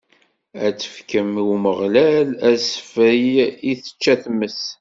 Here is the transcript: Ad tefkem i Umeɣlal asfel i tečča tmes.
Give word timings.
Ad 0.65 0.75
tefkem 0.81 1.31
i 1.41 1.43
Umeɣlal 1.53 2.29
asfel 2.51 3.33
i 3.71 3.73
tečča 3.81 4.13
tmes. 4.23 4.61